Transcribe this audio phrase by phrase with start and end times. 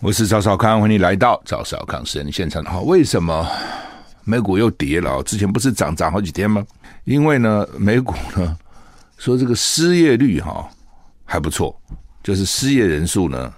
[0.00, 2.64] 我是赵少康，欢迎来到赵少康私人现场。
[2.64, 3.44] 好，为什么
[4.22, 5.20] 美股又跌了？
[5.24, 6.64] 之前不是涨涨好几天吗？
[7.02, 8.56] 因为呢，美股呢
[9.16, 10.70] 说这个失业率哈
[11.24, 11.76] 还不错，
[12.22, 13.52] 就是失业人数呢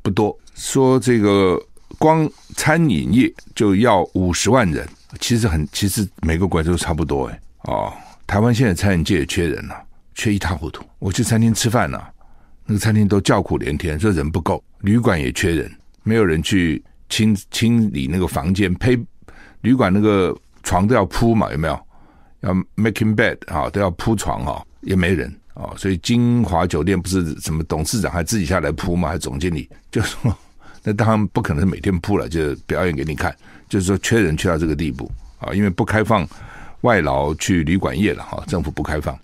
[0.00, 0.38] 不多。
[0.54, 1.60] 说这个
[1.98, 7.40] 光餐饮业就要五十万人，其实很，其实每个国家都差不多哎。
[7.62, 7.92] 哦，
[8.28, 9.74] 台湾现在餐饮界也缺人了，
[10.14, 10.84] 缺一塌糊涂。
[11.00, 12.00] 我去餐厅吃饭呢，
[12.64, 15.68] 那个餐厅都叫苦连天，说人不够，旅馆也缺人。
[16.10, 18.98] 没有人去清清理那个房间，呸，
[19.60, 21.80] 旅馆那个床都要铺嘛，有没有？
[22.40, 29.10] 要 making bed 啊，都要铺床哈，也没人啊，所以金华酒店不是什么董事长还自己下来铺吗？
[29.10, 30.36] 还总经理就说，
[30.82, 33.32] 那当然不可能每天铺了，就表演给你看，
[33.68, 36.26] 就是说缺人缺到这个地步啊，因为不开放
[36.80, 39.14] 外劳去旅馆业了哈，政府不开放，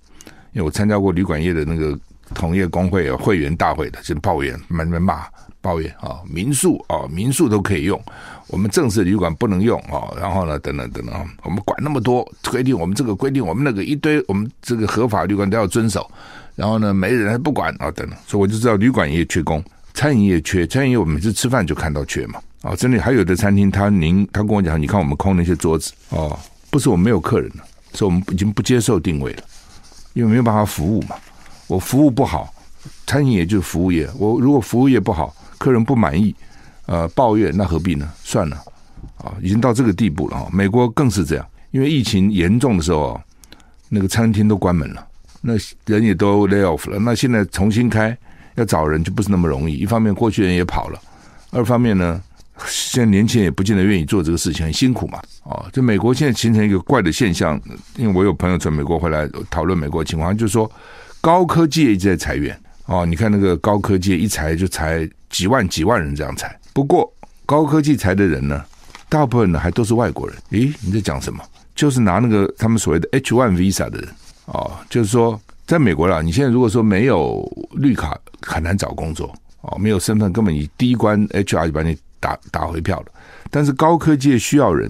[0.52, 1.98] 因为我参加过旅馆业的那个
[2.32, 5.26] 同业工会会员大会的，就抱怨，慢慢骂。
[5.66, 8.00] 抱怨啊，民宿啊，民宿都可以用，
[8.46, 10.14] 我们正式旅馆不能用啊。
[10.16, 16.08] 然后呢，等等等等，我们管那么多规定，我们这个规定，我们那个一堆，我们这个合法旅馆都要遵守。
[16.54, 18.16] 然后呢，没人还不管啊，等等。
[18.28, 19.60] 所以我就知道旅馆业缺工，
[19.92, 22.38] 餐饮业缺，餐饮业我每次吃饭就看到缺嘛。
[22.62, 26.38] 啊，真的还有的餐厅，他您他跟我讲，你看我们空那些桌子哦，
[26.70, 29.42] 不是我们没有客人了，是我们已经不接受订位了，
[30.14, 31.16] 因为没有办法服务嘛。
[31.66, 32.54] 我服务不好，
[33.08, 35.34] 餐饮业就是服务业，我如果服务业不好。
[35.58, 36.34] 客人不满意，
[36.86, 38.08] 呃，抱怨，那何必呢？
[38.22, 38.56] 算了，
[39.18, 40.48] 啊，已经到这个地步了啊！
[40.52, 43.20] 美国更是这样，因为疫情严重的时候，
[43.88, 45.06] 那个餐厅都关门了，
[45.40, 45.54] 那
[45.86, 46.98] 人也都 lay off 了。
[46.98, 48.16] 那现在重新开，
[48.54, 49.74] 要找人就不是那么容易。
[49.74, 50.98] 一方面，过去人也跑了；
[51.50, 52.22] 二方面呢，
[52.66, 55.20] 现在年轻人也不见得愿意做这个事情，很辛苦嘛。
[55.44, 57.60] 啊，就美国现在形成一个怪的现象，
[57.96, 60.70] 因为我有朋友从美国回来讨论美国情况，就是说
[61.20, 62.58] 高科技一直在裁员。
[62.86, 66.58] 哦，你看那个高科技一裁就裁几万几万人这样裁。
[66.72, 67.12] 不过
[67.44, 68.64] 高科技裁的人呢，
[69.08, 70.36] 大部分呢还都是外国人。
[70.50, 71.42] 诶，你在讲什么？
[71.74, 74.08] 就是拿那个他们所谓的 H-1 visa 的人。
[74.46, 79.34] 哦，就是说在美国啦，你现在如果说没有绿卡，很难找工作。
[79.62, 83.06] 哦，没有身份，根本你第一关 HR 就把你打打回票了。
[83.50, 84.88] 但是高科技需要人，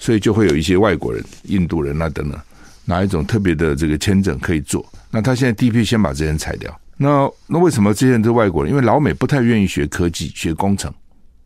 [0.00, 2.40] 所以就会有一些外国人、印度人啊等等，
[2.84, 4.84] 拿一种特别的这个签证可以做。
[5.12, 6.76] 那他现在第一批先把这些人裁掉。
[6.96, 8.72] 那那为什么这些人都是外国人？
[8.72, 10.92] 因为老美不太愿意学科技、学工程，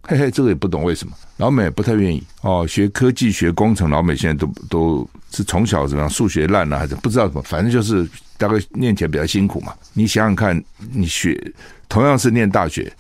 [0.02, 1.12] 嘿嘿，这个也不懂为什么。
[1.38, 8.08] 老美不太愿意哦，学科技、学工程，老美现在都都是从小怎么样，数学烂了还是不知道什么，反正就是
[8.38, 9.74] 大概念起来比较辛苦嘛。
[9.92, 10.62] 你想想看，
[10.92, 11.52] 你学
[11.88, 12.92] 同样是念大学，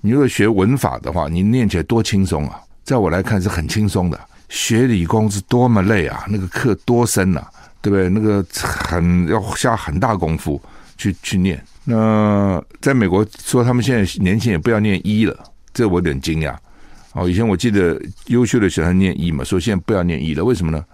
[0.00, 2.60] 你如果学文法的话，你念起来多轻松啊！
[2.84, 4.18] 在我来看是很轻松的。
[4.48, 7.48] 学理工是多么累啊，那个课多深啊，
[7.80, 8.08] 对不对？
[8.08, 10.60] 那个很要下很大功夫
[11.00, 11.58] 去去念。
[11.84, 15.34] 那在美国说，他们现在年轻也不要念医了，
[15.72, 16.54] 这我有点惊讶。
[17.14, 20.84] 哦，以前我记得优秀的学生念医嘛，说现在不要念医了，为什么呢？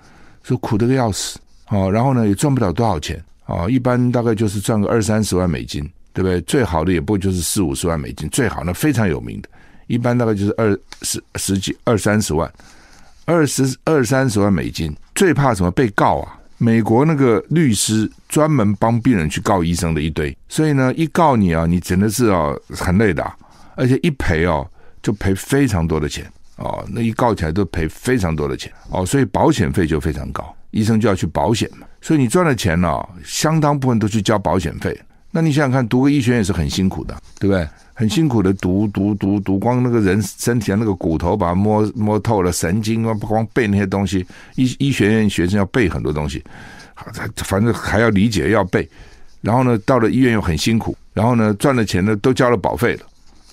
[0.44, 1.38] 说苦得个要死。
[1.68, 3.22] 哦，然后呢也赚不了多少钱。
[3.46, 6.40] 哦，一般大概就是赚个二三十万美金，对不对？
[6.42, 9.48] 最好的也不就是四五十万美金，最好呢非常有名的，
[9.88, 12.50] 一般大概就是二十十几二三十万，
[13.24, 14.94] 二十二三十万美金。
[15.14, 15.70] 最怕什么？
[15.70, 16.38] 被告啊！
[16.58, 23.24] 美国那个律师专门帮病人去告医生的一堆，所以呢，一告你啊，你真的是啊很累的，
[23.76, 24.70] 而且一赔哦
[25.02, 34.94] 就赔非常多的钱哦，那一告起来都赔非常多的钱哦，所以保险费就非常高，医生就要去保险嘛，所以你赚的钱呢，相当部分都去交保险费。
[35.30, 37.66] 那你想想看，读个医学院也是很辛苦的，对不对？
[37.94, 44.26] 很辛苦的读读读读，光那个人身体的那个骨头，把它摸摸透了，神经啊，不光背那些东西。
[44.56, 46.44] 医医学院学生要背很多东西，
[47.14, 48.88] 他反正还要理解要背。
[49.40, 50.96] 然后呢，到了医院又很辛苦。
[51.12, 53.00] 然后呢，赚了钱呢都交了保费了，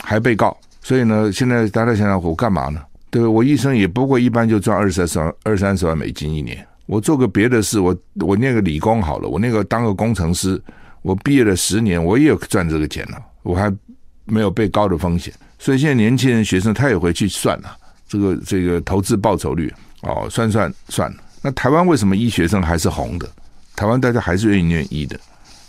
[0.01, 0.57] 还被告。
[0.81, 2.81] 所以呢，现在大家想想，我干嘛呢？
[3.09, 3.31] 对不对？
[3.31, 6.65] 我一生也不过一般就赚二三十万二三十万美金一年。
[6.85, 10.61] 我做个别的事，我我念个理工好了，我那个当个工程师，
[11.01, 13.73] 我毕业了十年，我也有赚这个钱了，我还。
[14.25, 17.75] 没有被高的风险，所以现在年轻人学生他也会去算了、
[18.07, 19.69] 这个这个投资报酬率
[20.03, 21.17] 哦，算算算了。
[21.43, 23.29] 那台湾为什么医学生还是红的？
[23.75, 25.19] 台湾大家还是愿意念医的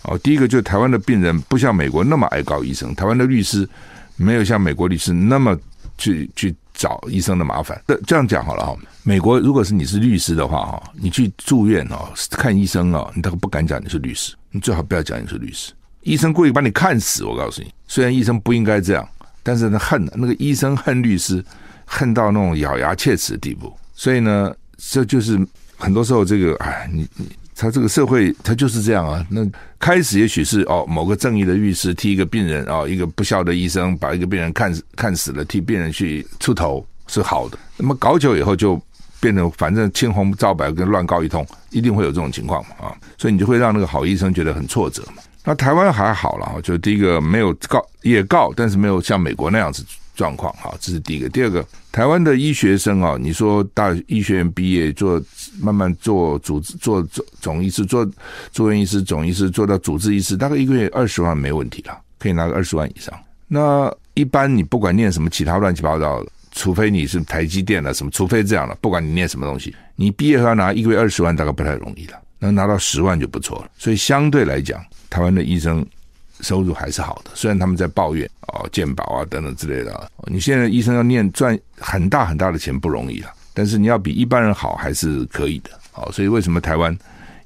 [0.02, 0.16] 哦。
[0.18, 3.68] 第一个就是台湾的病人不像美国那么爱告医生，台湾的律师
[4.16, 5.58] 没有像美国律师那么
[5.98, 7.80] 去去找医生的麻烦。
[7.88, 15.72] 这这样讲好了哈，美国如果是你是律师的话哈，你去住院哦看医生哦，你都不敢讲你是律师，你最好不要讲你是律师。
[16.02, 19.08] 医生故意把你看死，我告诉你，虽然医生不应该这样，
[19.42, 21.42] 但是呢恨那个医生恨律师，
[21.86, 23.74] 恨到那种咬牙切齿的地步。
[23.94, 25.38] 所以呢，这就是
[25.76, 27.26] 很多时候这个哎，你你。
[27.56, 29.24] 他这个社会，他就是这样啊。
[29.30, 29.48] 那
[29.78, 37.56] 开始也许是哦，某个正义的律师替一个病人哦，一个不孝的医生把一个病人看看死了，替病人去出头是好的。
[37.76, 38.76] 那么搞久以后就
[39.20, 42.94] 变成反正青红皂白跟乱告一通，一定会有这种情况嘛啊。
[43.16, 45.22] 所以你就会让那个好医生觉得很挫折嘛。
[45.44, 49.84] 那台湾还好了，就第一个没有告也告，但是没有像美国那样子。
[50.16, 51.28] 状况哈，这是第一个。
[51.28, 55.20] 第二个，台湾的医学生啊，你说大医学院毕业做，
[55.60, 58.08] 慢慢做主治，做总总医师，做
[58.52, 63.12] 住院医师、总医师，做到主治医师，大概一个月二十万没问题了，可以拿个二十万以上。
[63.46, 73.70] 那一般你不管念什么其他乱七八糟的，除非你是台积电了什么，除非这样了，不管你念什么东西，你毕业后要拿一个月二十万，大概不太容易了，能拿到十万就不错了。
[73.76, 75.84] 所以相对来讲，台湾的医生。
[76.40, 80.10] 收入还是好的，虽然他们在抱怨哦，健保啊等等之类的。
[80.26, 85.70] 你现在医生要念赚很大很大的钱不容易了，但是你要比一般人好还是可以的。
[85.94, 86.94] 哦，所以为什么台湾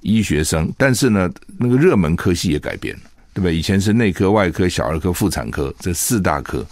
[0.01, 0.73] 医学生？
[0.79, 3.03] 但是呢，那个热门科系也改变了，
[3.35, 3.55] 对不对？
[3.55, 6.67] 以前是内科、外科、小儿科、妇产科这四大科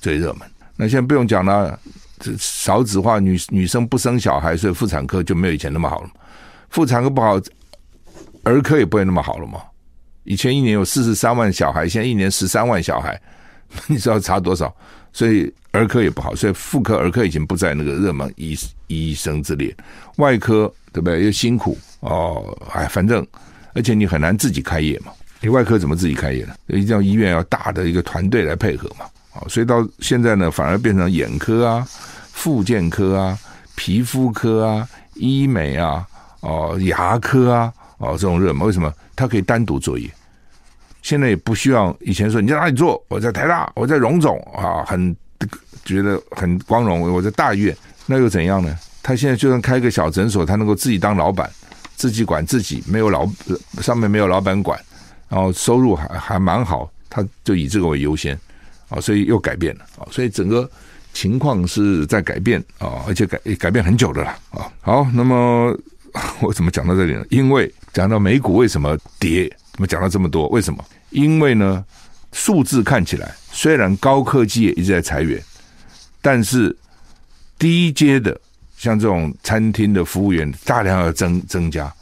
[0.00, 1.78] 最热门，那现在不用讲了，
[2.18, 6.10] 这少子化，女女生不生小孩，所以妇产科就没有以前那么好了。
[6.70, 7.38] 妇产科不好，
[8.44, 9.60] 儿科也不会那么好了嘛。
[10.24, 13.20] 以前一年有四十三万小孩，现在一年十三万小孩，
[13.86, 14.74] 你知道差多少？
[15.12, 18.56] 所以儿科也不好，所以妇科、儿科已经不在那个热门医
[18.86, 19.74] 医生之列。
[20.16, 21.24] 外科对不对？
[21.24, 23.26] 又辛苦哦，哎，反正
[23.74, 25.12] 而且你很难自己开业嘛。
[25.40, 26.54] 你外科怎么自己开业呢？
[26.66, 29.06] 一定要医院要大的一个团队来配合嘛。
[29.34, 31.86] 哦，所以到现在呢，反而变成眼科啊、
[32.32, 33.38] 复健科啊、
[33.76, 36.04] 皮肤科啊、医美啊、
[36.40, 38.92] 哦牙科啊、哦这种热门，为什么？
[39.14, 40.10] 它可以单独作业。
[41.08, 43.02] 现在也不需要以前说你在哪里做？
[43.08, 45.16] 我在台大，我在荣总啊，很
[45.82, 47.00] 觉得很光荣。
[47.10, 47.74] 我在大医院，
[48.04, 48.78] 那又怎样呢？
[49.02, 51.50] 他现在就算开个小诊所，他能够自己当老板，
[51.96, 53.26] 自己管自己，没有老
[53.80, 54.78] 上面没有老板管，
[55.30, 58.38] 然后收入还还蛮好，他就以这个为优先
[58.90, 60.70] 啊，所以又改变了啊，所以整个
[61.14, 64.70] 情况是在改变啊，而且改改变很久的了啊。
[64.82, 65.74] 好，那么
[66.42, 67.24] 我怎么讲到这里呢？
[67.30, 69.50] 因为讲到美股为什么跌？
[69.78, 70.48] 我们讲了这么多？
[70.48, 70.84] 为什么？
[71.10, 71.84] 因为呢，
[72.32, 75.40] 数字看起来虽然高科技也一直在裁员，
[76.20, 76.76] 但是
[77.56, 78.38] 低阶的
[78.76, 81.92] 像这种餐厅的服务员大量要增增加，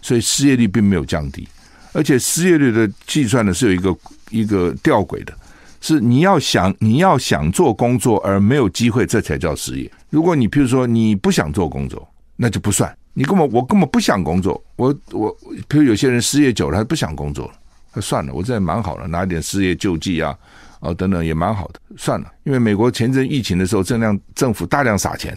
[0.00, 1.46] 所以失业率并没有降低。
[1.92, 3.94] 而且失业率的计算呢是有一个
[4.30, 5.34] 一个吊诡的，
[5.82, 9.90] 是你要想你要想做工作而没有机会，这才叫失业。
[10.08, 12.96] 如果你譬如说你不想做工作，那就不算。
[13.18, 15.34] 你根本我根本不想工作，我我，
[15.66, 17.52] 比如有些人失业久了，他不想工作了，
[17.90, 20.36] 他算了，我这也蛮好的，拿一点失业救济啊，
[20.80, 22.30] 哦等等也蛮好的，算了。
[22.44, 25.34] 因为美国前阵疫情的时候，这样政府大量撒钱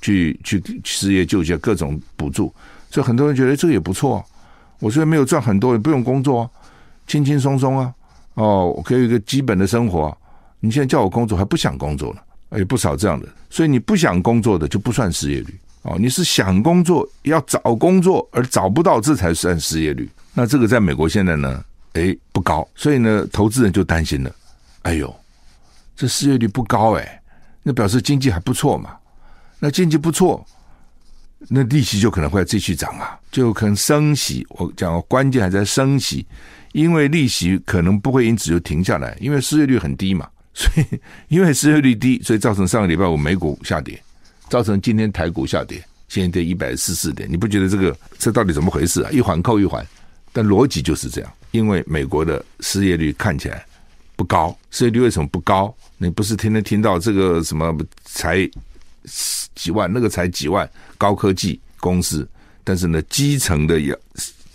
[0.00, 2.50] 去去失业救济各种补助，
[2.90, 4.16] 所以很多人觉得这个也不错。
[4.16, 4.24] 啊
[4.78, 6.50] 我虽然没有赚很多，也不用工作，啊
[7.06, 7.92] 轻轻松松啊，
[8.32, 10.16] 哦，我可以有一个基本的生活。
[10.58, 15.54] 你现在叫我工作，还不想工作了，也不少这样的，所以你不想工作的就不算失业率。
[15.82, 20.08] 哦，你是想工作要找工作而找不到，这才算失业率。
[20.34, 24.30] 那这个在美国现在呢，诶，不高，所以呢，投资人就担心了。
[24.82, 25.14] 哎呦，
[25.96, 27.20] 这失业率不高诶，
[27.62, 28.90] 那表示经济还不错嘛。
[29.58, 30.46] 那经济不错，
[31.48, 34.46] 那利息就可能会继续涨啊，就可能升息。
[34.50, 36.26] 我讲关键还在升息，
[36.72, 40.28] 因为利息可能不会因此就停下来，因为失业率很低嘛。
[40.52, 44.02] 所以因为失业率低，所以造成上个礼拜五美股下跌。
[44.50, 49.10] 造成今天台股下跌，现在跌一百四四点，你不觉得这个这到底怎么回事啊？
[49.12, 49.86] 一环扣一环，
[50.32, 51.32] 但逻辑就是这样。
[51.52, 53.64] 因为美国的失业率看起来
[54.16, 55.72] 不高，失业率为什么不高？
[55.98, 58.44] 你不是天天听到这个什么才
[59.54, 62.28] 几万，那个才几万高科技公司，
[62.64, 63.96] 但是呢，基层的要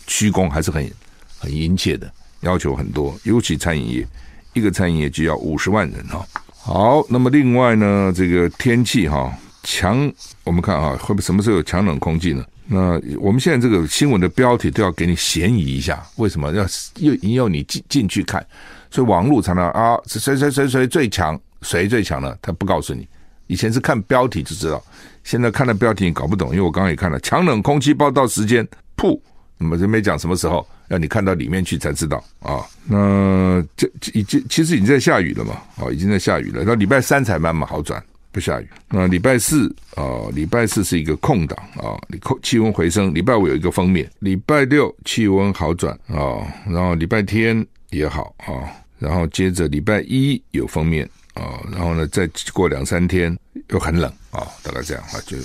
[0.07, 0.91] 驱工还是很
[1.39, 2.11] 很殷切的，
[2.41, 4.07] 要求很多，尤其餐饮业，
[4.51, 6.27] 一个餐饮业就要五十万人哈。
[6.49, 9.33] 好，那么另外呢，这个天气哈。
[9.65, 10.09] 强，
[10.45, 12.45] 我们看啊，会不会什么时候有强冷空气呢？
[12.67, 16.65] 那我们现在这个新闻的标题都要给你嫌疑一下，为什么要
[16.99, 18.45] 又引诱你进进去看？
[18.89, 22.35] 所以网络常常啊，谁谁谁谁最强，谁最强呢？
[22.41, 23.07] 他不告诉你。
[23.47, 24.83] 以前是看标题就知道，
[25.23, 28.67] 现在看了标题你搞不懂，因为我刚刚也看了强冷空气报道时间，
[28.97, 29.19] 噗，
[29.57, 32.65] 那么就没讲什么时候，要你看到里面去才知道啊。
[32.85, 38.03] 那这已经其实已经在下雨了嘛，哦，已经在下雨了，到礼拜三才慢慢好转。
[38.35, 38.67] 不下雨。
[38.89, 43.13] 那礼拜四啊，礼拜四是一个空档啊，你空气温回升。
[43.13, 48.67] 礼拜五有一个封面，礼拜六气温好转啊，然后礼拜天也好啊，
[48.99, 53.35] 然后接着礼拜一有封面啊，然后呢再过两三天
[53.69, 55.37] 又很冷啊，大概这样啊，就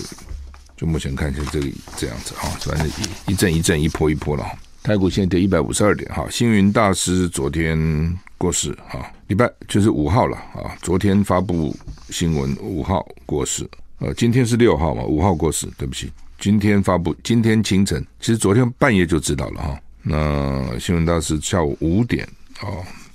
[0.75, 4.45] 就目前看起来这个这样子啊，反正一一阵一阵一波一波了。
[4.83, 11.73] 台股现在跌一百五十二点哈，星云大师昨天过世哈，礼拜就是五号了啊，昨天发布
[12.09, 13.65] 新闻五号过世，
[13.99, 19.79] 呃，今天是六号嘛，五号过世，对不起，今天发布，今天清晨，其实昨天半夜就知道了哈。
[20.01, 22.27] 那新闻大师下午五点
[22.59, 22.67] 啊，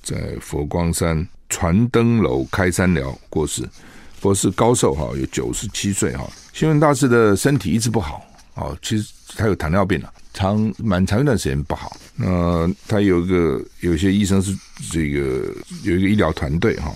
[0.02, 3.68] 在佛光山传灯楼开山寮过世，
[4.18, 6.26] 博士高寿哈，有九十七岁哈。
[6.54, 8.24] 新闻大师的身体一直不好
[8.56, 10.12] 哦，其实他有糖尿病了。
[10.34, 14.54] 长蛮长一段时间不好，那他有一个有些医生是
[14.90, 16.94] 这个有一个医疗团队哈，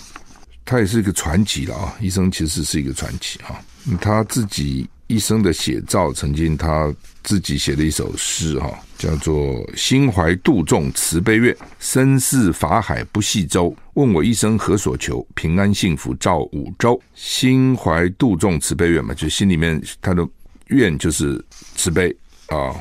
[0.63, 3.59] 他也是一个传奇了啊，医生其实是一个传奇哈，
[3.99, 13.75] 他自己一生的写照，曾经他自己写了一首诗哈，叫做“心怀杜仲慈悲愿，身似法海不系舟。
[13.95, 15.27] 问我一生何所求？
[15.35, 20.29] 平安幸福照五洲。”心怀杜仲慈悲愿嘛，就心里面他的
[20.71, 21.45] 愿就是
[21.77, 22.15] 慈悲
[22.47, 22.75] 啊。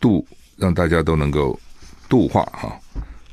[0.00, 0.24] 度
[0.56, 1.58] 让大家都能够
[2.08, 2.72] 度化哈，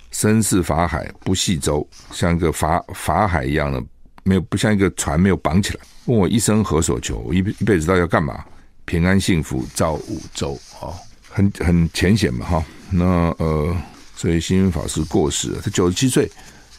[0.09, 3.79] 身似法海不系舟，像一个法法海一样的，
[4.23, 5.79] 没有不像一个船没有绑起来。
[6.05, 7.19] 问我一生何所求？
[7.19, 8.43] 我一一辈子到底要干嘛？
[8.85, 10.89] 平安幸福照五洲啊，
[11.29, 12.65] 很很浅显嘛哈。
[12.89, 13.05] 那
[13.37, 13.77] 呃，
[14.15, 16.27] 所以星云法师过世了，他九十七岁，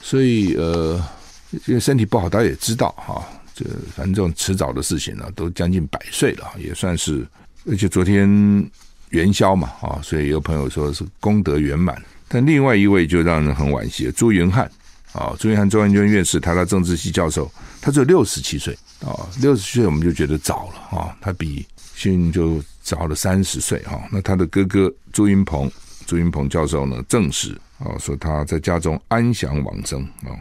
[0.01, 1.01] 所以呃，
[1.67, 3.25] 因为身体不好，大家也知道哈。
[3.57, 3.65] 这
[3.97, 7.27] 反正这种迟早的事情呢，都将近百岁了，也算是。
[7.67, 8.71] 而且昨天。
[9.11, 11.97] 元宵嘛，啊，所以有朋友说是功德圆满。
[12.27, 14.69] 但另外一位就让人很惋惜，朱云汉
[15.13, 24.03] 啊，朱云汉中央研究院士，台大政治系教授，他只有六十七岁啊，六十岁我们就觉得早了啊，他比幸运就早了三十岁哈。
[24.11, 25.71] 那他的哥哥朱云鹏，
[26.07, 30.33] 朱云鹏教授呢证实啊，说他在家中安详往生啊。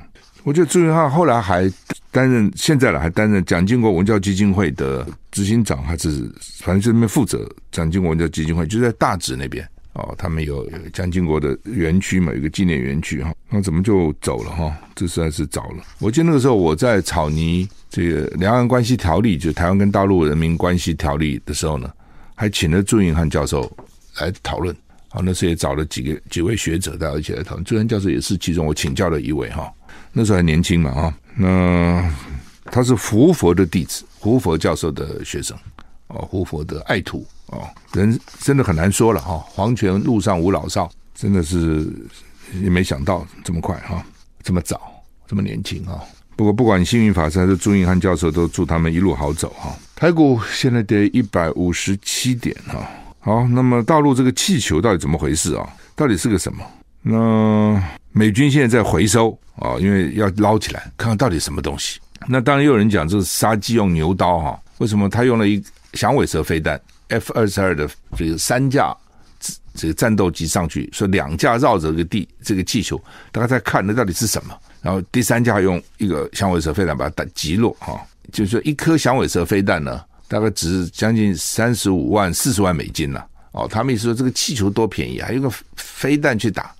[0.44, 1.68] 我觉得朱云汉后来还
[2.12, 10.14] 担任，现在了还担任蒋经国文教基金会的执行长，还是反正就那边负责蒋经国文教基金会，就在大直那边哦。
[10.20, 13.34] 他们有蒋经国的园区嘛，有个纪念园区哈。
[13.50, 14.72] 那怎么就走了哈？
[14.94, 15.84] 这实在是早了。
[15.98, 21.92] 我记得那个时候我在草拟这个两岸关系条例，就台湾跟大陆人民关系条例的时候呢，
[22.36, 23.76] 还请了朱云汉教授
[24.20, 24.76] 来讨论。
[25.16, 27.64] 好，那时候也找了几个几位学者大家一起来讨论。
[27.64, 29.72] 朱云汉教授也是其中我请教的一位哈。
[30.12, 32.14] 那时候还年轻嘛啊，那
[32.66, 35.58] 他是胡佛的弟子，胡佛教授的学生
[36.08, 39.38] 哦，胡佛的爱徒哦，人真的很难说了哈。
[39.48, 41.88] 黄泉路上无老少，真的是
[42.62, 44.06] 也没想到这么快哈，
[44.44, 44.82] 这么早，
[45.26, 46.04] 这么年轻啊。
[46.36, 49.74] 不过不管幸运法师还是朱云汉教授，都祝他们一路好走哈。
[49.96, 52.86] 台股现在跌一百五十七点哈。
[53.26, 55.68] 好，那么大陆这个气球到底怎么回事啊？
[55.96, 56.64] 到底是个什么？
[57.02, 62.00] 那美军现在在回收啊，因为要捞起来，看看到底什么东西。
[62.28, 65.60] 那当然又有人讲这是杀鸡用牛刀哈，为什么他用了一
[65.94, 68.96] 响尾蛇飞弹 F 二十二的这个三架
[69.74, 74.56] 这个战斗机上去，说两架绕着这个地这个气球，大家在看那到底是什么？
[74.84, 78.00] 然后第三架用一个响尾蛇飞弹把它打击落哈，
[78.32, 83.68] 就是说一颗响尾蛇飞弹呢，大概值将近三十五万四十万美金了哦。
[83.70, 86.74] 他们意思说这个气球多便宜，还用个飞弹去打。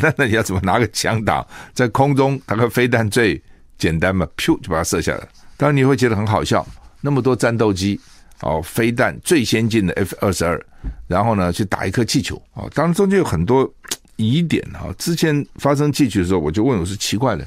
[0.00, 2.40] 那 那你要怎么拿个枪打在空中？
[2.46, 3.40] 打个飞弹最
[3.76, 5.28] 简单嘛，噗就把它射下来。
[5.56, 6.66] 当然你会觉得很好笑，
[7.02, 8.00] 那么多战斗机
[8.40, 10.60] 哦，飞弹最先进的 F 二十二，
[11.06, 12.68] 然后呢去打一颗气球哦。
[12.74, 13.70] 当然中间有很多
[14.16, 14.92] 疑点哈。
[14.96, 17.46] 之前发生气球的时候，我就问我是奇怪的，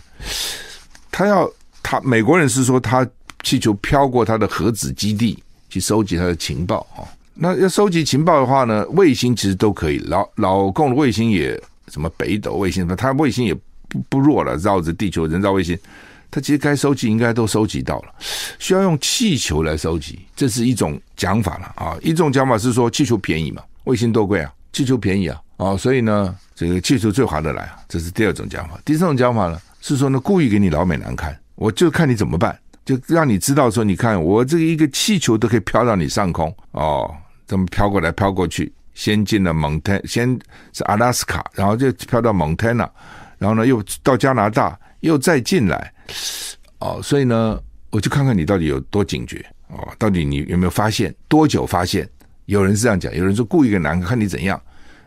[1.11, 3.05] 他要他美国人是说他
[3.47, 7.07] 气球飘过他的核子基地去收集他的情报哈。
[7.33, 11.57] 那要收集情报的话呢，卫星其实都可以，老老共的卫星也。
[11.89, 12.85] 什么北斗卫星？
[12.97, 13.53] 它卫星也
[13.87, 15.79] 不不弱了，绕着地球人造卫星，
[16.29, 18.13] 它其实该收集应该都收集到了。
[18.59, 21.97] 需要用气球来收集，这是一种讲法了啊。
[22.01, 27.79] 一种讲法是说气球便宜嘛，卫星多贵啊，气球便宜啊，啊，所以呢，这个气球最划得来啊。
[27.87, 28.77] 这是第二种讲法。
[28.83, 37.13] 第三种讲法呢，是说呢，故意给你老美难看，我就看你怎么办，就让你知道说，你看我这一个气球都可以飘到你上空哦，
[37.45, 38.71] 这么飘过来飘过去。
[38.93, 40.39] 先进了蒙特，先
[40.71, 42.89] 是阿拉斯卡，然后就飘到蒙特纳，
[43.37, 45.93] 然后呢又到加拿大，又再进来，
[46.79, 47.59] 哦，所以呢，
[47.91, 52.09] 我就看看你到底有多警觉哦，到底你有没有发现，多久发现？
[52.45, 54.59] 有人是这样讲，有人说故意给难看，看你怎样？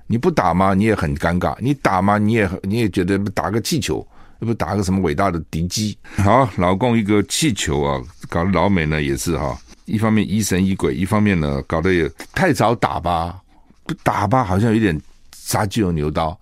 [0.07, 0.75] 你不打吗？
[0.75, 2.19] 你也很尴尬；你打吗？
[2.19, 4.07] 你也你也觉得打个气球
[4.41, 5.97] 又不打个什么伟大的敌机。
[6.17, 13.41] 好，老共一个气球啊，搞得老美呢也是哈，一方面疑神疑鬼，一方面呢搞得也太早打吧，
[13.85, 15.01] 不打吧好像有点
[15.35, 16.39] 杀鸡用牛刀，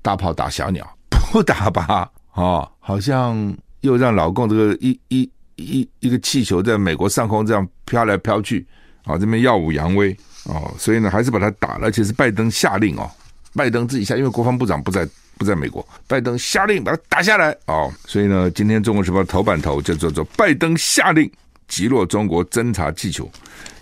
[0.00, 0.86] 大炮打小鸟，
[1.30, 8.66] 不打吧啊，好像又让老共这个一一一一个气球在美国上空这样飘来飘去，
[9.04, 13.10] 啊，这边耀武扬威哦，所以呢还是把它打了，而且是拜登下令哦。
[13.54, 15.06] 拜登自己下，因为国防部长不在
[15.42, 17.92] 不在美国，拜登下令把它打下来哦。
[18.06, 21.28] 所以呢，今天《中国时报》头版头就叫做“拜登下令
[21.66, 23.28] 击落中国侦察气球”，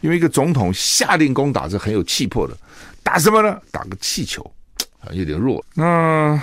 [0.01, 2.57] 因为一个总统下令攻打是很有气魄的，
[3.03, 3.61] 打什么呢？
[3.71, 4.43] 打个气球，
[5.01, 5.63] 啊，有点弱。
[5.75, 6.41] 那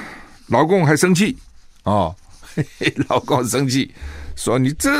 [0.47, 1.35] 老公还生气
[1.83, 2.15] 哦，
[2.55, 3.91] 嘿嘿，老公生气，
[4.35, 4.91] 说你这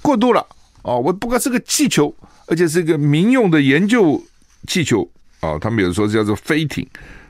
[0.00, 0.44] 过度了
[0.82, 2.12] 哦，我不过是个气球，
[2.46, 4.20] 而且是一个民用的研究
[4.66, 5.08] 气球
[5.40, 6.84] 哦，他们有说叫做飞艇。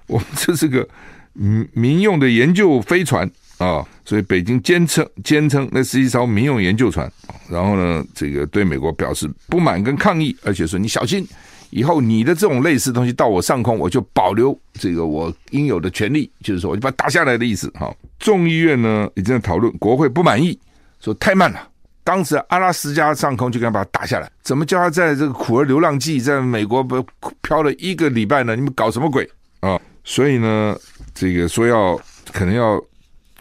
[0.09, 0.87] 我们这是个
[1.33, 7.11] 民民用的研究飞船啊，所以北京坚称坚称那是一艘民用研究船。
[7.49, 11.27] 然后呢，这个对美国表示不满跟抗议，而且说你小心，
[11.71, 17.71] 以后你的这种类似东西到我上空，我就保留这个我应有的权利，就是说我就把它打下来的意思。
[17.71, 20.59] 哈，众议院呢已经在讨论，国会不满意，
[21.01, 21.69] 说太慢了。
[22.05, 27.05] 当时阿拉斯加上空就敢把它打下来，怎么叫他在这个苦儿流浪记在美国不
[27.43, 28.57] 飘了一个礼拜呢？
[28.57, 29.29] 你们搞什么鬼
[29.61, 29.81] 啊？
[30.03, 30.77] 所以呢，
[31.15, 32.01] 这个说要
[32.33, 32.83] 可能要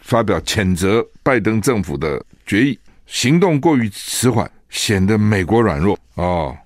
[0.02, 6.56] 发表谴责拜登政府的决议，行动过于迟缓，显得美国软弱哦。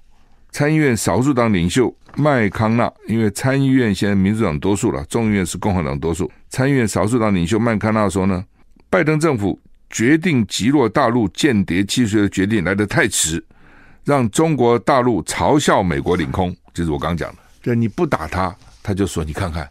[0.51, 6.31] 参议院少数党领袖麦康纳，因为参议院现在民主党多数了，众议院是共和党多数。
[6.49, 8.43] 参议院少数党领袖麦康纳说呢，
[8.89, 9.61] 拜登政府
[9.91, 13.45] 决定击落大陆间谍气球的决定来得太迟，
[14.05, 19.69] 让中国大陆嘲笑美国领空，就是我刚讲的，就你不打他，他就说你看看。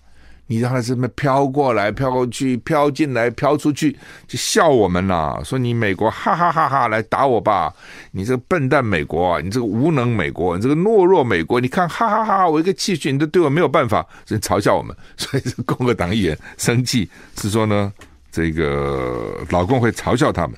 [0.47, 3.97] 你让他这么飘过来、飘过去、飘进来、飘出去，
[4.27, 5.41] 就笑我们呐！
[5.43, 7.73] 说你美国哈哈哈哈来打我吧！
[8.11, 12.47] 你这个笨蛋美国啊，你这个无能美国，你这个懦弱美国，你看哈哈哈！
[12.47, 14.95] 我一个气球你都对我没有办法，所以嘲笑我们。
[15.17, 17.09] 所以这共和党议员生气
[17.41, 17.91] 是说呢，
[18.31, 20.55] 这个老共会嘲笑他们。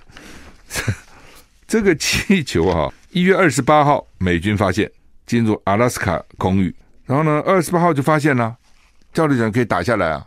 [1.65, 4.91] 这个气球啊，一月二十八号美军发现
[5.25, 8.53] 进入阿拉斯加空域，然后呢，二十八号就发现了。
[9.17, 10.23] 照理讲可以打下来啊，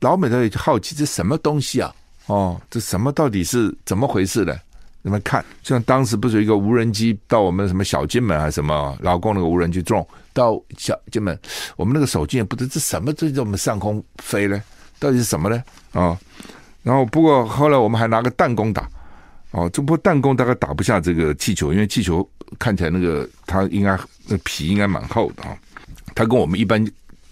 [0.00, 1.90] 老美都好奇这什么东西啊？
[2.26, 4.54] 哦，这什么到底是怎么回事呢？
[5.00, 11.40] 你们看，像当时不是有一个无人机到我们什么小金门还是什么，老共那个无人机撞到小金门，
[11.76, 14.62] 我们那个手机也不知这什么在我们上空飞呢？
[14.98, 15.56] 到底是什么呢？
[15.92, 16.18] 啊、哦，
[16.82, 18.86] 然后不过后来我们还拿个弹弓打，
[19.52, 25.56] 哦，这波弹弓大概打不下这个气球，因为气球看起来那个它应该那皮应该蛮厚的啊，
[26.14, 26.86] 它跟我们一般。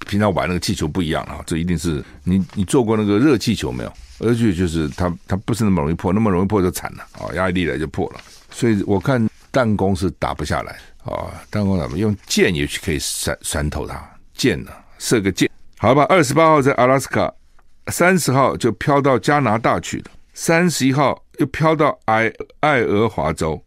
[0.06, 3.92] 平常玩那个气球不一样啊，这一定是你你做过那个热气球没有？
[4.18, 7.28] 而且就是它它不是那么容易破，那么容易破就惨了啊！
[7.34, 16.06] 压力来就破了，所以我看弹弓是打不下来啊，弹弓怎么用箭也许可以闪闪透它，箭呢射个箭，好吧？
[16.08, 17.30] 二十八号在阿拉斯加，
[17.88, 23.62] 三十号就飘到加拿大去了，三十一号又飘到爱爱俄华州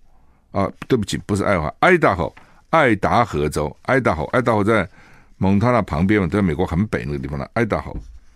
[0.52, 2.34] 啊，对不起，不是爱华，爱达荷，
[2.72, 4.90] 爱达荷州，爱达荷，爱达荷在。
[5.40, 7.92] 蒙塔纳旁边嘛，在美国很北那个地方呢，爱达荷。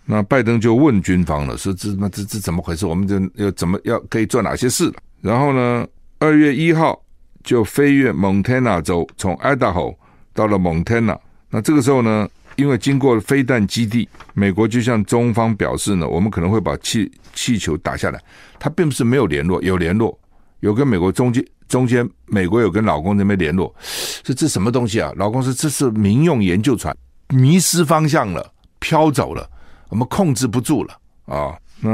[0.05, 2.85] 那拜登就问军方了，说这那这这怎么回事？
[2.85, 4.91] 我们这要怎么要可以做哪些事？
[5.21, 5.87] 然后呢，
[6.19, 7.01] 二月一号
[7.43, 9.93] 就飞越蒙塔纳州，从爱达荷
[10.33, 11.17] 到了蒙塔纳。
[11.49, 18.21] 那这个时候呢，因为经过飞弹基地，美国就向中方表示呢，我们可能会把气气球打下来。
[18.59, 20.17] 他并不是没有联络，有联络，
[20.59, 21.45] 有跟美国中间。
[21.73, 23.73] 中间，美国有跟老公那边联络，
[24.23, 25.12] 说这什么东西啊？
[25.15, 26.95] 老公说这是民用研究船，
[27.29, 29.49] 迷失方向了，飘走了，
[29.89, 31.57] 我们控制不住了啊。
[31.81, 31.89] 那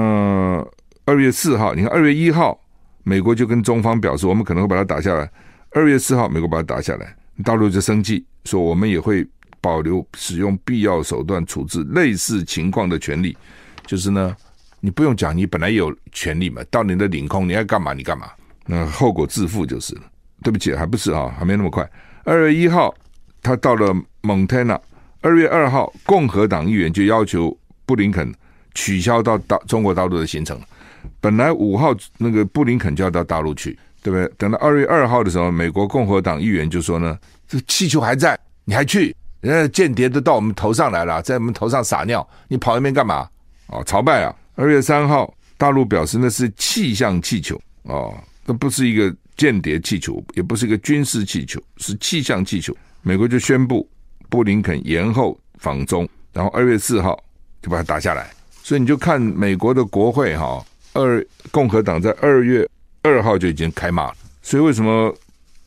[1.06, 2.60] 二月四号，你看二月一号，
[3.04, 5.32] 美国就跟中方表示，我们可能会把它打下来。
[5.72, 7.15] 二月四号，美国把它打下来，
[7.46, 9.26] 大陆就生气，说我们也会
[9.62, 13.38] 保留使用必要手段处置类似情况的权利。
[13.86, 14.36] 就是呢，
[14.82, 18.30] 你不用讲，你本来有权利嘛，到你的领空，你爱干嘛你干嘛。
[18.72, 20.02] 那后果自负就是了。
[20.44, 21.90] 对不起，还不是啊，还没那么快。
[22.24, 22.94] 二月一号，
[23.42, 24.80] 他到了蒙特纳。
[25.22, 27.56] 二月二号，共和党议员就要求
[27.86, 28.34] 布林肯
[28.74, 30.58] 取消到大中国大陆的行程。
[31.20, 34.32] 本来五号那个布林肯就要到大陆去，对不对？
[34.38, 39.14] 等到二月二号的时候，美国共和党议员就说呢：“这气球还在，你还去？
[39.42, 43.28] 人家间谍都到我们头上来了，在我们头上撒尿，你跑那边干嘛？”
[43.68, 44.34] 哦，朝拜啊！
[44.56, 48.14] 二月三号，大陆表示那是气象气球哦。
[48.50, 52.76] 这不是一个间谍气球，也不是一个军事气球，是气象气球。
[53.04, 53.88] 美国就宣布
[54.28, 57.16] 布林肯延后访中，然后二月四号
[57.62, 58.32] 就把它打下来。
[58.64, 62.68] 所以你就看美国的国会哈，二共和党在二月
[63.04, 65.16] 二号就已经开骂了，所以为什么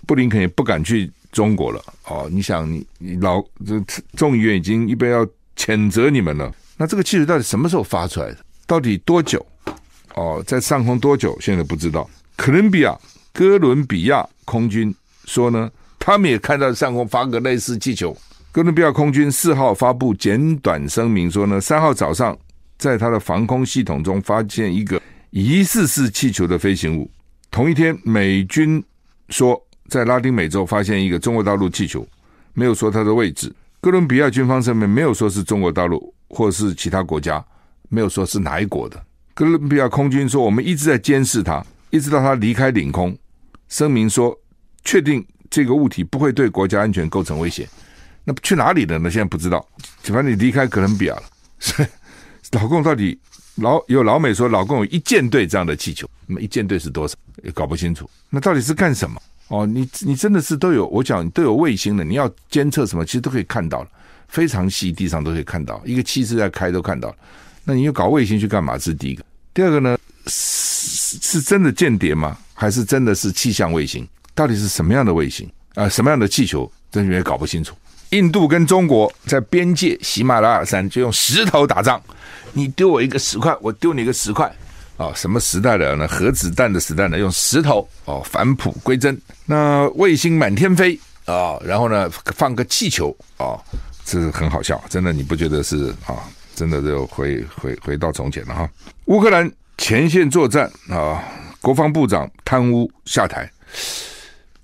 [0.05, 1.81] 布林肯也不敢去中国了？
[2.09, 3.81] 哦，你想你你老这
[4.17, 5.25] 众议院已经一边要
[5.57, 8.39] 谴责你们了，那这个气球到底什么时候发出来的？
[8.67, 9.47] 到底多久？
[10.17, 11.39] 哦，在上空多久？
[11.41, 12.11] 现在不知道。
[12.37, 12.99] 哥伦比亚
[13.33, 18.17] 哥伦比亚空军说呢，他们也看到上空发个类似气球。
[18.51, 22.37] 哥伦比亚空军四号发布简短声明说呢，三号早上
[22.77, 27.11] 在他的防空系统中发现一个疑似是气球的飞行物。
[27.51, 28.83] 同一天，美军
[29.29, 32.07] 说在拉丁美洲发现一个中国大陆气球，
[32.55, 33.51] 没有说它的位置。
[33.81, 37.45] 哥伦比亚军方上面没有说是中国大陆或是其他国家，
[37.89, 39.03] 没有说是哪一国的。
[39.35, 43.17] 哥伦比亚空军说，我们一直在监视它，一直到他离开领空。
[43.69, 44.37] 声明说，
[44.83, 47.69] 确定这个物体不会对国家安全构成威胁。
[48.25, 49.11] 那去哪里了呢？
[49.11, 49.65] 现在不知道。
[50.03, 51.23] 反正你离开哥伦比亚了。
[52.53, 53.19] 老共到底
[53.57, 57.15] 老有老美说，老共有一舰队这样的气球，那么一舰队是多少？
[57.43, 58.09] 也搞不清楚。
[58.31, 59.21] 那到底是干什么？
[59.49, 63.89] 哦，你你真的是都有，我讲都有卫星的，你要监测什么，其实都可以看到了，
[64.29, 67.17] 非常细，地上都可以看到，一个气势在开都看到了。
[67.65, 68.79] 那你又搞卫星去干嘛？
[68.79, 69.25] 这是第一个。
[69.55, 69.99] 第二个呢，
[71.21, 72.39] 是真的间谍吗？
[72.55, 74.07] 还是真的是气象卫星？
[74.35, 75.89] 到底是什么样的卫星啊？
[75.89, 76.71] 什么样的气球？
[76.91, 77.75] 真的也搞不清楚。
[78.11, 82.01] 印度跟中国在边界喜马拉雅山就用石头打仗，
[82.53, 84.55] 你丢我一个石块，我丢你一个石块，
[84.97, 86.07] 啊，什么时代的呢？
[86.07, 87.19] 核子弹的时代呢？
[87.19, 89.19] 用石头哦，返璞归真。
[89.47, 93.57] 那卫星满天飞啊，然后呢，放个气球啊，
[94.05, 96.29] 这是很好笑，真的你不觉得是啊？
[96.55, 98.69] 真的就回回回到从前了哈。
[99.07, 101.23] 乌克兰前线作战啊，
[101.61, 103.51] 国防部长贪污下台。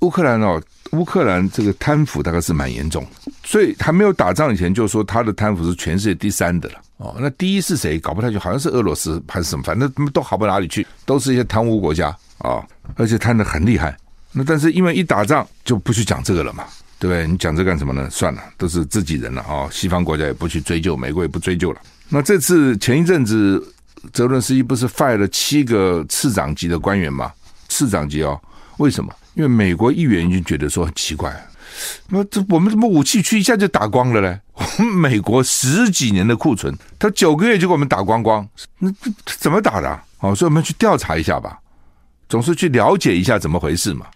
[0.01, 0.63] 乌克兰哦。
[0.93, 3.07] 乌克兰这个贪腐大概是蛮严重，
[3.45, 7.15] 所以还没有打仗以前就说他的贪腐是全世界第三的了哦。
[7.21, 8.01] 那第一是谁？
[8.01, 12.67] 搞不太清，好像是俄罗斯还是什么，反正都好不哪里去，都是一些贪污国家啊、
[12.97, 13.95] 而且贪得很厉害。
[14.33, 16.65] 那但是因为一打仗就不去讲这个了嘛，
[16.99, 17.27] 对不对？
[17.27, 18.09] 你讲这干什么呢？
[18.09, 21.83] 算了，都是自己人了啊、西方国家也不去追究，美国也不追究了。
[22.09, 23.63] 那这次前一阵子
[24.13, 27.33] 泽伦斯基不是 fire 了七个次长级的官员吗？
[27.69, 28.41] 次长级哦，
[28.79, 29.13] 为什么？
[29.35, 31.33] 因为美国议员已经觉得说很奇怪，
[32.09, 34.41] 那这我们怎么武器区一下就打光了嘞？
[34.55, 40.03] 我 们美国十几年的库存，他九个月就给我们打光光，那这怎么打的啊？
[40.21, 41.59] 哦，所以我们去调查一下吧，
[42.29, 44.07] 总是去了解一下怎么回事嘛。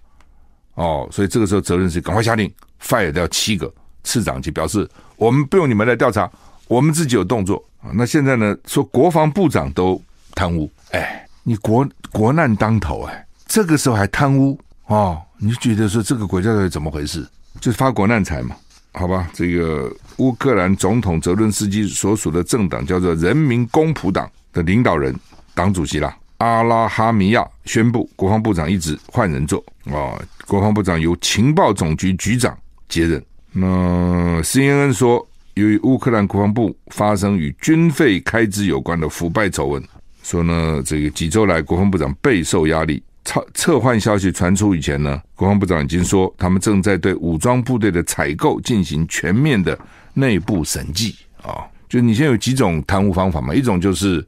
[0.75, 6.29] 哦，所以这个时候责任是赶快下令 fire 掉七个次长级，表示我们不用你们来调查，
[6.67, 7.91] 我们自己有动作啊。
[7.93, 10.01] 那现在呢，说国防部长都
[10.35, 14.59] 贪污，哎，你国国难当头哎，这个时候还贪污。
[14.87, 17.27] 哦，你就觉得说这个国家到底怎么回事？
[17.61, 18.57] 就是发国难财嘛？
[18.93, 25.15] 好吧，这个乌克兰总统泽伦斯基所属的政党叫做人民公仆党的领导人、
[25.55, 32.55] 党主席啦，阿拉哈米亚宣布国防部长一职换人做啊、哦，国防部长由情报总局局长
[32.87, 33.25] 接任。
[33.53, 39.83] 那 CNN 说，由于乌克兰国防部发生与军费开支有关的腐败丑闻，
[40.23, 43.03] 说呢，这个几周来国防部长备受压力。
[43.25, 49.79] 撤撤换消息传出以前呢，国防部长已经说，他们正在对武装部队的采购进行全面的
[50.15, 51.63] 内部审计啊。
[51.89, 53.55] 就你现在有几种贪污方法嘛？
[53.55, 54.27] 一种就是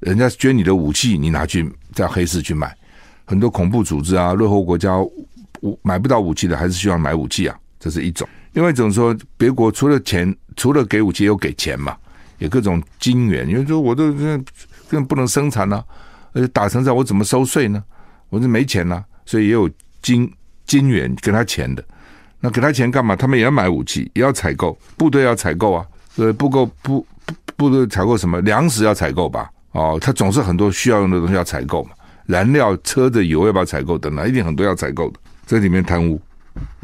[0.00, 2.74] 人家捐你的武器，你拿去在黑市去买，
[3.26, 4.94] 很多恐怖组织啊、落后国家
[5.82, 8.26] 买不到武器的，还是需要买武器啊，这是一种。
[8.52, 11.96] 另外一种说，别国除了钱，除了给武器，也有给钱嘛，
[12.38, 14.44] 有各种金元，因为说我都根
[14.90, 15.84] 本不能生产啊，
[16.32, 17.82] 而且打成这样，我怎么收税呢？
[18.30, 19.68] 我是没钱了，所以也有
[20.02, 20.30] 金
[20.66, 21.84] 金元给他钱的。
[22.40, 23.16] 那给他钱干嘛？
[23.16, 25.86] 他们也要买武器，也要采购，部队要采购啊。
[26.16, 27.06] 呃，不够不
[27.56, 29.50] 部队采购什么粮食要采购吧？
[29.72, 31.90] 哦，他总是很多需要用的东西要采购嘛。
[32.26, 35.18] 燃料、车的油要不要采购等等，一定很多要采购的。
[35.46, 36.20] 这里面贪污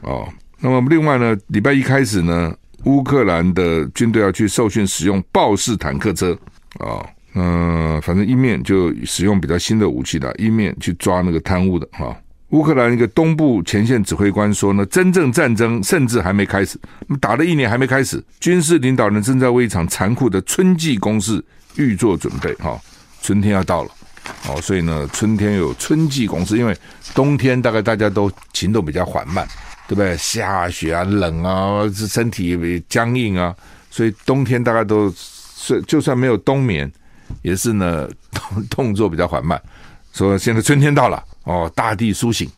[0.02, 0.26] 哦。
[0.64, 2.50] 那么另外呢，礼拜一开始呢，
[2.84, 6.32] 乌克兰的军队要去受训使用豹式坦克车
[6.78, 7.04] 啊。
[7.34, 12.16] 嗯、反正一面就使用比较新的武器的，一面去抓那个贪污的哈。
[12.50, 16.78] 乌克兰一个东部前线指挥官说呢，真正战争甚至还没开始，
[17.20, 21.44] 打了一年还没开始，军事领导人正在为一场残酷的春季攻势
[21.76, 22.80] 预做准备哈。
[23.20, 23.90] 春天要到了，
[24.48, 26.74] 哦，所以呢，春天有春季攻势，因为
[27.14, 29.46] 冬天大概大家都行动比较缓慢，
[29.86, 30.16] 对不对？
[30.16, 33.54] 下雪啊，冷啊，身体僵硬啊，
[33.90, 36.90] 所以冬天大概都是就算没有冬眠。
[37.40, 39.60] 也是呢，动 动作比较缓慢。
[40.12, 42.48] 说现在春天到了哦，大地苏醒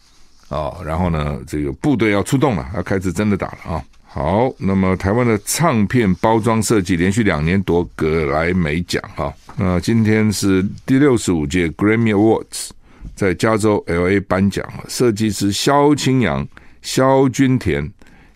[0.48, 9.32] 哦，然后呢，这个部队要出动了，要开始真的打了啊、好，那么台湾的唱片包装设计连续两年夺格莱美奖哈。
[9.56, 12.70] 那今天是第六十五届 Grammy Awards
[13.14, 16.46] 在加州 LA 颁奖，设计师萧清扬、
[16.86, 17.84] 萧君田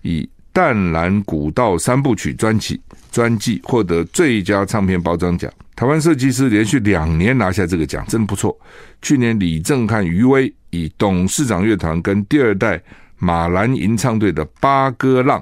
[0.02, 2.80] 以《淡蓝古道三部曲》专辑
[3.12, 5.50] 专辑获得最佳唱片包装奖。
[5.76, 8.58] 台湾设计师连续两年拿下这个奖，真不错。
[9.00, 12.82] 去年李正翰、余威以董事长乐团跟第二代
[13.18, 15.40] 马兰吟唱队的《八哥浪》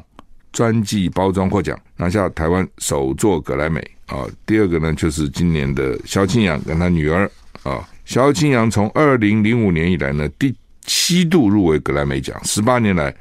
[0.52, 4.26] 专辑包装获奖，拿下台湾首座格莱美啊。
[4.44, 7.28] 第二个呢，就是今年的萧清扬跟他女儿
[7.62, 7.88] 啊。
[8.04, 10.54] 萧清扬从二零零五年以来呢，第
[10.88, 13.14] 七度入围格莱美奖，十八年来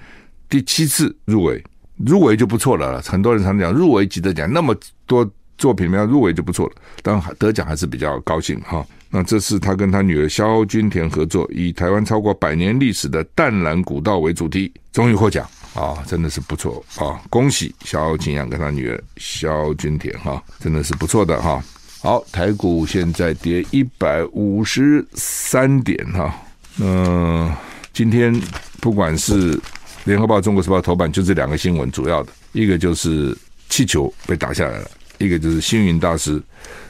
[0.49, 1.63] 第七次入围，
[1.97, 2.99] 入围就不错了。
[3.03, 4.75] 很多人常讲入围即得奖，那么
[5.05, 5.29] 多。
[5.59, 8.85] 作品没有入围就不错了，当然得奖还是比较高兴哈。
[9.09, 17.19] 那这是他跟他女儿萧君田合作，以台湾超过百年历史的淡蓝古道为主题，终于获奖啊，真的是不错啊！
[17.31, 21.59] 恭喜萧清扬跟他女儿萧君田哈，真的是不错的哈。
[22.03, 26.39] 好，台股现在跌一百五十三点哈。
[26.79, 27.51] 嗯，
[27.91, 28.33] 今天
[28.79, 29.59] 不管是
[30.05, 33.35] 联合报、中国时报头版，就这两个新闻主要的，一个就是
[33.69, 34.89] 气球被打下来了。
[35.17, 36.39] 一个就是星云大师，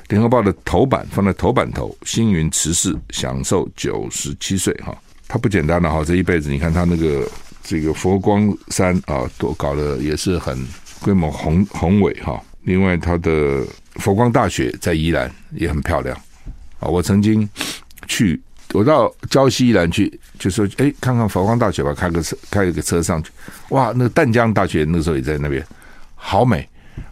[0.10, 4.93] 联合报的头版放在头版头，星云辞世，享受九十七岁哈，
[5.30, 7.26] 他不简单了哈，这一辈子你看他那个
[7.63, 10.62] 这个佛光山啊，都搞得也是很
[11.02, 12.43] 规模宏宏伟哈。
[12.63, 16.13] 另外，他的佛光大学在宜兰也很漂亮
[16.82, 17.50] 啊，我曾经
[18.10, 18.38] 去，
[18.73, 23.32] 我到礁溪宜兰去，就说哎，看看佛光大学吧，开个车开一个车上去，
[23.69, 25.65] 哇，那个淡江大学那时候也在那边，
[26.15, 26.67] 好美。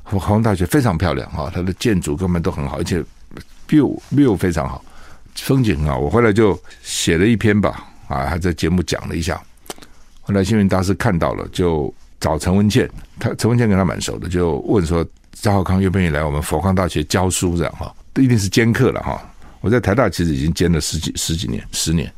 [0.05, 3.03] 佛光大学非常漂亮哈，它的建筑根本都很好，而且
[3.67, 4.83] view view 非常好，
[5.35, 5.97] 风景很好。
[5.97, 9.41] 我后来就写了一篇吧，啊，还在节目讲了一下。
[10.21, 12.89] 后来幸运大师看到了，就找陈文茜，
[13.19, 17.57] 他陈文茜跟他蛮熟的，就问说：赵浩康愿不愿意来我们佛光大学教书？
[17.57, 19.19] 这样哈，一定是兼课了哈。
[19.65, 22.13] 我在台大其实已经兼了十几十几年，十年。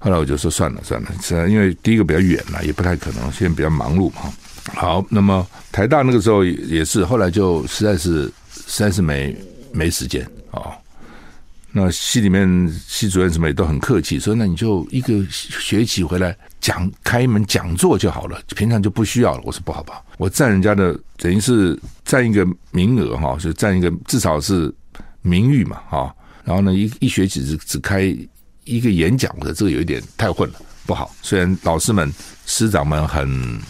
[0.00, 4.22] 后来我就说算了算了，是啊，因为第一个比较远了，也不太可能，现在比较忙碌嘛。
[4.74, 9.36] 好，那么台大那个时候也是，后来就实在是实在是没
[9.72, 10.72] 没时间、哦。
[11.70, 19.42] 那系里面系主任什么也都很客气，说那你就一个学期回来讲开一门讲座就好了，平常就不需要了。
[19.44, 24.74] 我说不好不好，我占人家的等于是占一个名额哈，就占一个至少是
[25.22, 26.12] 名誉嘛哈。
[26.44, 28.00] 然后呢，一一学期只只开
[28.64, 31.14] 一个演讲的，这个有一点太混了，不好。
[31.22, 32.12] 虽然老师们
[32.46, 33.60] 师长们很。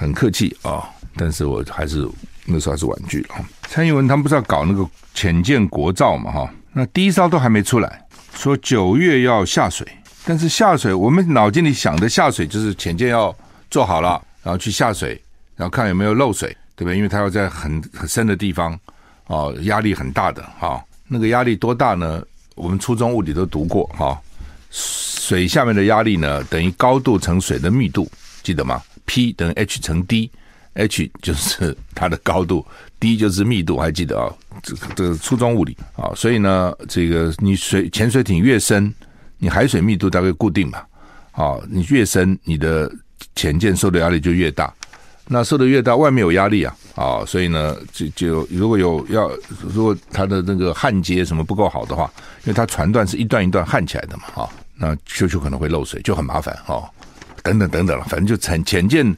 [0.00, 2.08] 很客气啊、但是我还是
[2.44, 3.30] 那时候还是婉拒了。
[3.68, 6.54] 蔡英文他们不是要搞那个潜舰国造嘛哈？
[6.72, 9.84] 那第一艘都还没出来，说九月要下水，
[10.24, 13.36] 但是下水我们脑筋里想的下水就是潜舰要
[13.72, 15.20] 做好了，然后去下水，
[15.56, 16.96] 然后看有没有漏水，对不对？
[16.96, 18.78] 因为它要在很很深的地方
[19.26, 20.80] 哦，压力很大的哈。
[21.08, 22.22] 那个压力多大呢？
[22.54, 24.20] 我们初中物理都读过哈。
[24.70, 28.10] 水下面的压力呢，等于高度乘水的密度，
[28.42, 32.66] 记得吗？P 等于 h 乘 d，h 就是它的高度
[33.00, 34.36] ，d 就是密度，还记得啊、哦？
[34.62, 38.92] 这这个初中物理啊，所以呢，这个你水潜水艇越深，
[39.38, 40.82] 你海水密度大概固定嘛，
[41.32, 42.90] 啊，你越深，你的
[43.36, 44.72] 潜舰受的压力就越大，
[45.28, 49.30] 那受的越大，外面有压力啊，啊，所以呢，就就如果有要，
[49.72, 52.10] 如果它的那个焊接什么不够好的话，
[52.42, 56.82] 因为它船段是一段一段焊起来的嘛，啊，那就就可能会漏水，就很麻烦啊。
[57.44, 59.16] 等等等等了，反正就潜潜舰，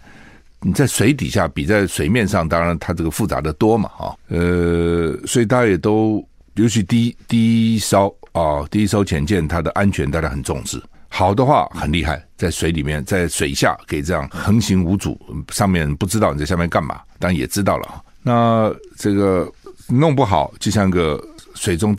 [0.60, 6.22] 你在水底下比在水面上，当然它这个复杂的多嘛，哈，呃，所以大家也都，
[6.56, 10.80] 尤其第一第一艘啊，第一艘潜舰，它的安全大家很重视。
[11.12, 15.20] 好的话很厉害，在水里面，在水下可以这样横行无阻，
[15.50, 18.02] 上面不知道你在下面干嘛，当然也知道了。
[18.22, 19.52] 那这个
[19.88, 21.22] 弄不好，就像个
[21.54, 21.94] 水中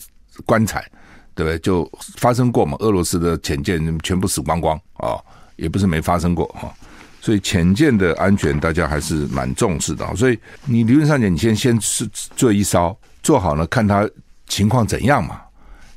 [0.45, 0.83] 棺材，
[1.35, 1.59] 对不对？
[1.59, 5.19] 就发生过嘛，俄罗斯的潜舰全部死光光啊。
[5.57, 6.73] 也不是没发生过哈，
[7.19, 10.15] 所以潜舰的安全大家还是蛮重视的。
[10.15, 14.09] 所以你理论上讲，你先先是做一艘做好了，看它
[14.47, 15.39] 情况怎样嘛，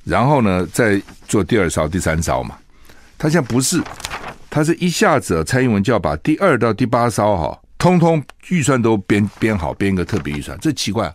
[0.02, 2.58] 然后呢再做第二艘、第三艘嘛。
[3.18, 3.82] 他现在不是，
[4.50, 11.14] 他是一下子蔡英文就要把第二到第八艘哈，通通预算都编编好，编一个特别预算，这奇怪，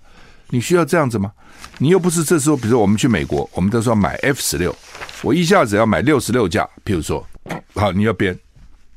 [0.49, 1.31] 你需要这样子吗？
[1.77, 4.75] 你又不是这时候，比如说我们去美国，我们都说买 F 十六，
[5.21, 7.25] 我一下子要买六十六架，譬如说。
[7.73, 8.38] 好，你要编，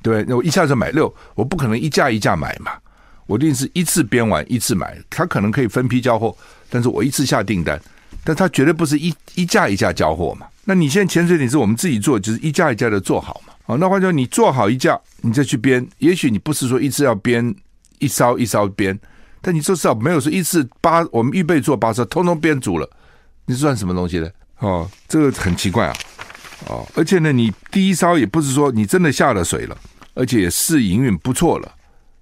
[0.03, 2.73] 对，那我一下子买六，我不可能一架一架买嘛，
[3.27, 4.99] 我一定是一次编完一次买。
[5.09, 6.37] 他可能可以分批交货，
[6.69, 7.81] 但是我一次下订单，
[8.23, 10.47] 但他绝对不是一一架一架交货嘛。
[10.65, 13.53] 那你现在潜水艇是我们自己做，就是一架一架的做好嘛。
[13.65, 17.55] 好，那换句话说，你做好一架，你再去编，也许你不是说一次要编
[17.99, 18.99] 一艘一艘编，
[19.41, 22.89] 但你至少没有说一次八，我们预备做八艘，通通编组了，
[23.47, 24.31] 你算什么东西呢？
[24.59, 25.97] 哦，这个很奇怪啊！
[26.69, 29.77] 哦，而且呢，你第一艘也不是说你真的下了水了，
[30.15, 31.73] 而且也试营运不错了，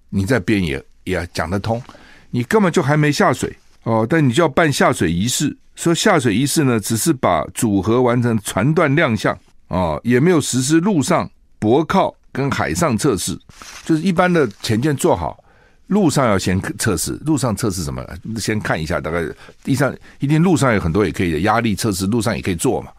[0.09, 1.83] 你再编也也讲得通。
[2.31, 9.37] 你根本就还没下水哦，但你就要办下水仪式，说下水仪式呢，只是把组合完成船段亮相
[9.69, 13.35] 哦，也没有实施陆上泊靠跟海上测试，
[13.83, 15.43] 就是一般的潜舰做好，
[15.87, 18.05] 陆上要先测试，陆上测试什么？
[18.39, 19.25] 先看一下，大概
[19.65, 22.91] 地上一定陆上有很多也可以的压力测试，陆上也可以做嘛。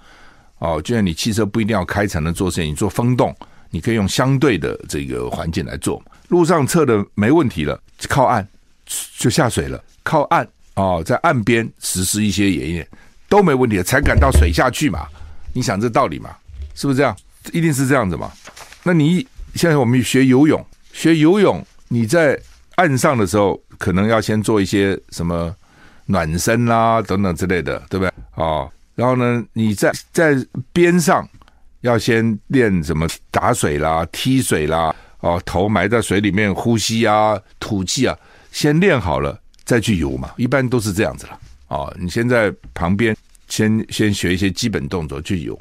[0.58, 3.36] 哦，就像你汽车不一定要开才能做事情，你做风洞，
[3.70, 6.02] 你可以用相对的这个环境来做。
[6.30, 8.48] 陆上测的没问题了，靠岸。
[9.18, 12.88] 就下水了，靠岸哦，在岸边实施一些演练
[13.28, 15.06] 都没问题，才敢到水下去嘛。
[15.54, 16.30] 你想这道理嘛？
[16.76, 17.16] 是不是这样？
[17.52, 18.32] 一定是这样子嘛？
[18.84, 22.40] 那你现在我们学游泳，学游泳，你在
[22.76, 25.54] 岸上的时候，可能要先做一些什么
[26.06, 28.12] 暖身啦等等之类的，对不对？
[28.36, 30.36] 哦，然后呢，你在在
[30.72, 31.28] 边上
[31.82, 38.18] 要先练什么打水啦、踢水啦，哦，头埋在水里面呼吸啊、吐气啊。
[38.52, 39.40] 先练好了
[39.72, 41.40] 再去游嘛，一般都是这样子了。
[41.70, 43.16] 哦，你先在旁边
[43.48, 45.58] 先先学一些基本动作去游，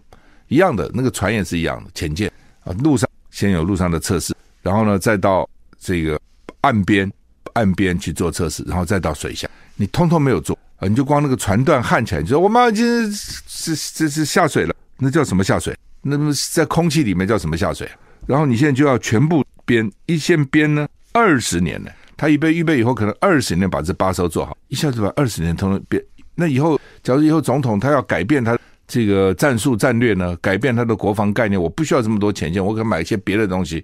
[0.48, 2.28] 一样的那个船也是一样的，潜舰
[2.64, 6.20] 啊，路上先有路上的测试，然后呢再到这个
[6.62, 7.08] 岸边
[7.52, 15.72] 岸边去做测试，然后再到水下，你通通没有做啊，你就光那个船段焊起来，你说我们已经是这是下水了，那叫什么下水？
[16.02, 17.88] 那么在空气里面叫什么下水？
[18.26, 21.92] 然后你现在就要全部编，一先编呢二十年呢。
[22.20, 26.04] 他预备预备以后，可能二十年把这八艘做好，一下子把二十年通通变。
[26.34, 33.82] 那以后，假如以后总统他要改变他这个战术战略呢，改变他的国防概念，我不需要这么多钱钱，我可以买一些别的东西。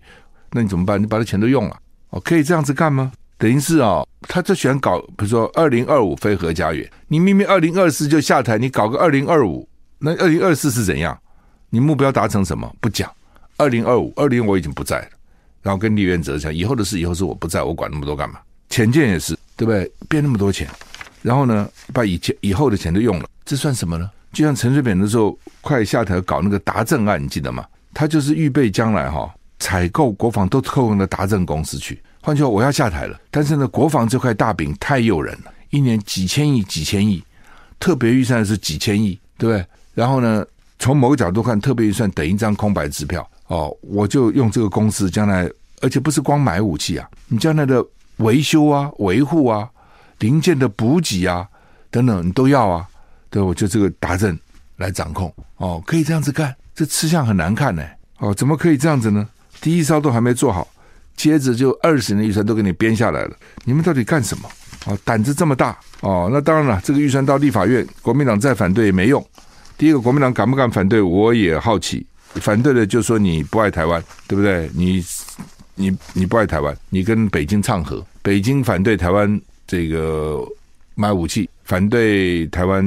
[0.52, 1.00] 那你怎么办？
[1.00, 1.78] 你把这钱都用了，
[2.10, 3.10] 哦，可以这样子干吗？
[3.38, 9.66] 等于是啊、哦，他就喜欢搞，比如说二零二五非核家园，你明明二零二四就下台，你搞个二零二五，
[9.98, 11.18] 那二零二四是怎样？
[11.70, 12.70] 你目标达成什么？
[12.82, 13.10] 不讲。
[13.56, 15.08] 二零二五，二零我已经不在了。
[15.66, 18.38] 然后跟李元哲讲，以后的事以后是我不在，我管那么多干嘛？
[18.68, 19.90] 钱建也是，对不对？
[20.08, 20.68] 变那么多钱，
[21.22, 24.08] 然后呢，把以前以后的钱都用了，这算什么呢？
[24.32, 27.66] 就像陈水扁的时候快下台搞那个达政案，你记得吗？
[27.92, 32.00] 他就是预备将来哈、哦、采购国防都扣用到达政公司去。
[32.20, 37.20] 换句话，我要下台了，但是呢，国防这块大饼太诱人了，一年几千亿、几千亿，
[37.80, 39.66] 特别预算是几千亿，对不对？
[39.94, 40.46] 然后呢，
[40.78, 43.28] 从某个角度看，特别预算等一张空白支票。
[43.48, 45.48] 哦，我就用这个公司将来，
[45.80, 47.84] 而且不是光买武器啊，你将来的
[48.16, 49.68] 维修啊、维护啊、
[50.18, 51.46] 零件的补给啊
[51.90, 52.86] 等等，你都要啊。
[53.30, 54.38] 对，我就这个达正
[54.76, 55.32] 来掌控。
[55.56, 57.82] 哦，可以这样子干，这吃相很难看呢。
[58.18, 59.28] 哦，怎么可以这样子呢？
[59.60, 60.66] 第一艘都还没做好，
[61.16, 64.48] 接着就二十年预算都给你编下来了，你们到底干什么？
[64.86, 66.28] 哦，胆子这么大哦。
[66.32, 69.24] 那当然了，这个预算到立法院，国民党再反对也没用。
[69.76, 71.02] 第一个，国民党敢不敢反对？
[71.02, 72.06] 我也好奇。
[72.40, 74.70] 反对的就说你不爱台湾，对不对？
[74.74, 75.04] 你
[75.74, 80.42] 你你不爱台湾，你跟北京唱和，北京反对台湾这个
[80.94, 82.84] 买武器，反对台湾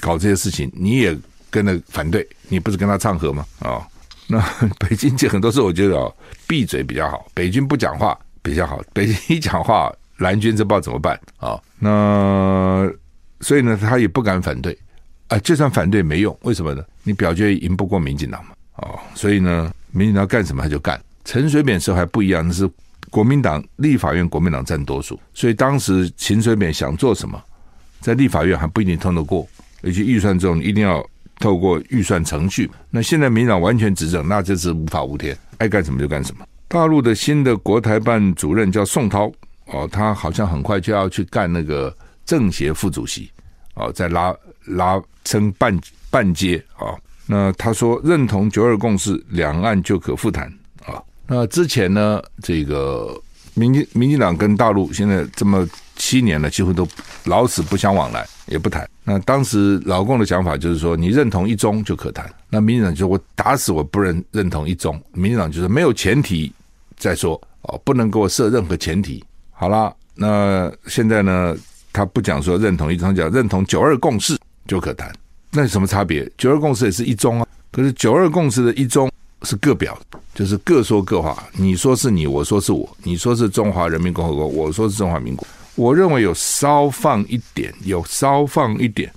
[0.00, 1.16] 搞这些事情，你也
[1.50, 3.46] 跟着反对，你不是跟他唱和吗？
[3.60, 3.86] 啊、
[4.26, 4.40] 那
[4.78, 6.14] 北京这很多时候我觉得哦，
[6.46, 12.90] 闭嘴比较好，北京不讲话比较好，北京一讲话，蓝军这不知道怎么办啊、那
[13.40, 14.76] 所以呢，他也不敢反对
[15.28, 16.84] 啊，就算反对没用，为什么呢？
[17.02, 18.50] 你表决赢不过民进党嘛。
[18.80, 21.00] 哦，所以呢，民进党干什么他就干。
[21.24, 22.68] 陈水扁时候还不一样，那是
[23.10, 27.40] 国民党立法院国民党占多数，所以当时陈水扁想做什么，
[28.00, 29.46] 在立法院还不一定通得过，
[29.82, 31.04] 而且预算中一定要
[31.38, 32.70] 透过预算程序。
[32.88, 36.46] 那现在民进党完全执政，那就是无法无天，爱干什么就干什么。
[36.66, 39.30] 大陆的新的国台办主任叫宋涛，
[39.66, 43.30] 哦，他好像很快就要去干那个政协副主席，
[43.74, 45.78] 哦，再拉拉升半
[46.10, 46.96] 半阶啊。
[47.32, 50.52] 那他说认同九二共识，两岸就可复谈
[50.84, 51.00] 啊。
[51.28, 53.16] 那之前呢，这个
[53.54, 55.64] 民进民进党跟大陆现在这么
[55.94, 56.84] 七年了，几乎都
[57.26, 58.84] 老死不相往来，也不谈。
[59.04, 62.28] 那当时老共的想法就是说，你认同一中就可谈。
[62.48, 65.00] 那民进党就我打死我不认认同一中。
[65.12, 66.52] 民进党就说没有前提
[66.96, 69.24] 再说哦，不能给我设任何前提。
[69.52, 71.56] 好了，那现在呢，
[71.92, 74.36] 他不讲说认同一中，讲认同九二共识
[74.66, 75.12] 就可谈。
[75.50, 76.30] 那有什么差别？
[76.38, 79.10] 九二共识也是一中啊，可是九二共识的一中
[79.42, 79.98] 是各表，
[80.34, 81.42] 就是各说各话。
[81.52, 85.46] 你说是你，我说是我；你说是中华人民共和国，我说是中华民国。
[85.74, 89.10] 我认为有稍放一点，有稍放一点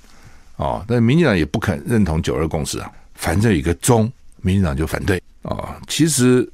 [0.55, 0.83] 啊。
[0.87, 4.11] 但民进党也不肯认同九二共识啊，反正有一个中，
[4.41, 5.77] 民进党就反对啊。
[5.87, 6.47] 其实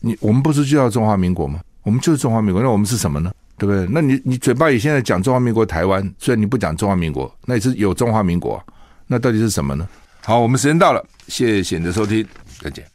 [0.00, 1.60] 你我们不是就叫中华民国吗？
[1.82, 3.32] 我们就是中华民国，那我们是什么呢？
[3.58, 3.86] 对不对？
[3.90, 8.62] 那你你嘴巴里现在讲中华民国台湾，虽然你不讲中华民国，那也是有中华民国，
[9.12, 9.88] 那到底是什么呢？
[10.24, 12.24] 好，我们时间到了，谢谢你的收听，
[12.60, 12.90] 再见。